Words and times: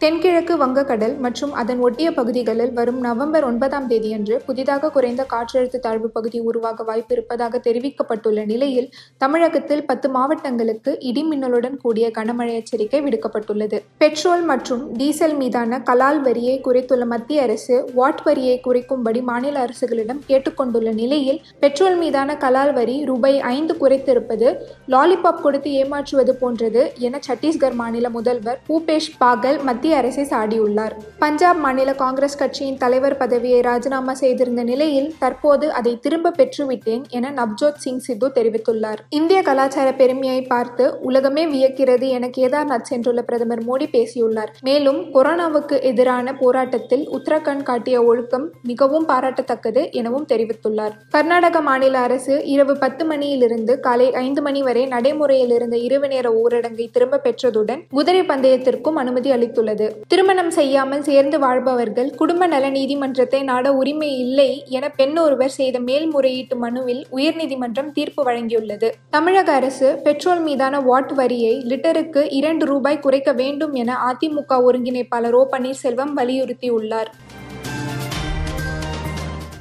தென்கிழக்கு 0.00 0.54
வங்கக்கடல் 0.56 1.14
மற்றும் 1.16 1.52
அதன் 1.52 1.78
ஒட்டிய 1.78 2.08
பகுதிகளில் 2.12 2.72
வரும் 2.72 2.98
நவம்பர் 3.00 3.44
ஒன்பதாம் 3.44 3.86
தேதியன்று 3.86 4.34
புதிதாக 4.46 4.90
குறைந்த 4.90 5.22
காற்றழுத்த 5.30 5.78
தாழ்வு 5.78 6.08
பகுதி 6.08 6.38
உருவாக 6.40 6.84
வாய்ப்பு 6.84 7.12
இருப்பதாக 7.14 7.60
தெரிவிக்கப்பட்டுள்ள 7.66 8.40
நிலையில் 8.44 8.88
தமிழகத்தில் 9.18 9.84
பத்து 9.84 10.08
மாவட்டங்களுக்கு 10.08 10.92
இடி 11.00 11.22
மின்னலுடன் 11.30 11.78
கூடிய 11.84 12.08
கனமழை 12.18 12.54
எச்சரிக்கை 12.54 13.00
விடுக்கப்பட்டுள்ளது. 13.06 13.78
பெட்ரோல் 13.98 14.44
மற்றும் 14.44 14.82
டீசல் 14.96 15.36
மீதான 15.36 15.80
கலால் 15.82 16.20
வரியை 16.20 16.56
குறைத்துள்ள 16.60 17.06
மத்திய 17.06 17.46
அரசு 17.46 17.78
வாட் 17.94 18.22
வரியை 18.26 18.58
குறைக்கும்படி 18.66 19.22
மாநில 19.22 19.64
அரசுகளிடம் 19.66 20.22
கேட்டுக்கொண்டுள்ள 20.28 20.92
நிலையில் 20.92 21.40
பெட்ரோல் 21.60 21.98
மீதான 22.02 22.38
கலால் 22.44 22.74
வரி 22.74 22.98
ரூபாய் 23.04 23.40
ஐந்து 23.54 23.76
குறைத்திருப்பது 23.80 24.48
லாலிபாப் 24.88 25.42
கொடுத்து 25.42 25.72
ஏமாற்றுவது 25.80 26.34
போன்றது 26.36 26.84
என 27.00 27.22
சத்தீஸ்கர் 27.28 27.74
மாநில 27.74 28.06
முதல்வர் 28.10 28.62
பூபேஷ் 28.68 29.10
பாகல் 29.18 29.60
மத்திய 29.62 29.84
அரசை 29.92 30.24
சாடியுள்ளார். 30.24 30.90
பஞ்சாப் 31.18 31.56
மாநில 31.56 31.94
காங்கிரஸ் 31.94 32.36
கட்சியின் 32.36 32.76
தலைவர் 32.76 33.16
பதவியை 33.16 33.60
ராஜினாமா 33.60 34.14
செய்திருந்த 34.14 34.62
நிலையில் 34.64 35.14
தற்போது 35.18 35.72
அதை 35.72 35.98
திரும்ப 35.98 36.30
பெற்றுவிட்டேன் 36.30 37.02
என 37.08 37.32
நவ்ஜோத் 37.36 37.76
சிங் 37.76 37.98
சித்து 37.98 38.28
தெரிவித்துள்ளார். 38.34 38.96
இந்திய 39.08 39.42
கலாச்சார 39.42 39.94
பெருமையை 39.94 40.42
பார்த்து 40.42 40.98
உலகமே 41.00 41.46
வியக்கிறது 41.46 42.08
என 42.08 42.30
கேதார்நாத் 42.36 42.84
சென்றுள்ள 42.90 43.22
பிரதமர் 43.22 43.64
மோடி 43.64 43.88
பேசியுள்ளார். 43.90 44.52
மேலும் 44.60 45.14
கொரோனாவுக்கு 45.14 45.82
எதிரான 45.82 46.34
போராட்டத்தில் 46.34 47.08
உத்தரகாண்ட் 47.10 47.62
காட்டிய 47.62 48.04
ஒழுக்கம் 48.04 48.50
மிகவும் 48.62 49.08
பாராட்டத்தக்கது 49.08 49.90
எனவும் 49.90 50.26
தெரிவித்துள்ளார். 50.26 50.92
கர்நாடக 51.10 51.60
மாநில 51.60 51.98
அரசு 51.98 52.44
இரவு 52.44 52.76
பத்து 52.76 53.04
மணியிலிருந்து 53.04 53.80
காலை 53.80 54.14
ஐந்து 54.14 54.42
மணி 54.42 54.62
வரை 54.62 54.86
நடைமுறையில் 54.86 55.50
இருந்த 55.50 55.76
இரவு 55.76 56.08
நேர 56.08 56.30
ஊரடங்கை 56.30 56.88
திரும்ப 56.92 57.20
பெற்றதுடன் 57.24 57.82
குதிரை 57.90 58.20
பந்தயத்திற்கும் 58.20 58.94
அனுமதி 58.94 59.30
அளித்துள்ளது. 59.30 59.75
திருமணம் 60.06 60.50
செய்யாமல் 60.50 61.02
சேர்ந்து 61.02 61.38
வாழ்பவர்கள் 61.38 62.10
குடும்ப 62.10 62.46
நல 62.46 62.70
நீதிமன்றத்தை 62.70 63.42
நாட 63.42 63.72
உரிமை 63.72 64.18
இல்லை 64.18 64.64
என 64.68 64.88
பெண் 64.88 65.16
ஒருவர் 65.16 65.54
செய்த 65.58 65.78
மேல்முறையீட்டு 65.78 66.56
மனுவில் 66.56 67.06
உயர்நீதிமன்றம் 67.12 67.92
தீர்ப்பு 67.92 68.24
வழங்கியுள்ளது. 68.24 68.90
தமிழக 69.10 69.52
அரசு 69.52 70.00
பெட்ரோல் 70.02 70.40
மீதான 70.40 70.80
வாட் 70.80 71.12
வரியை 71.12 71.54
லிட்டருக்கு 71.70 72.24
இரண்டு 72.30 72.66
ரூபாய் 72.66 73.00
குறைக்க 73.00 73.32
வேண்டும் 73.32 73.74
என 73.74 73.98
அதிமுக 74.10 74.60
ஒருங்கிணைப்பாளர் 74.68 75.32
ஓ 75.32 75.44
பன்னீர்செல்வம் 75.52 76.12
வலியுறுத்தியுள்ளார். 76.16 77.10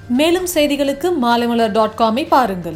மேலும் 0.07 0.47
செய்திகளுக்கு 0.53 1.07
மாலைமலர் 1.21 1.71
டாட் 1.71 1.97
காமை 1.97 2.25
பாருங்கள். 2.29 2.75